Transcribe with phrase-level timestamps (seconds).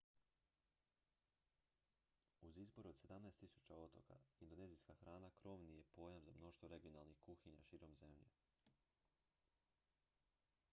[2.47, 7.61] uz izbor od 17 000 otoka indonezijska hrana krovni je pojam za mnoštvo regionalnih kuhinja
[7.69, 8.29] širom zemlje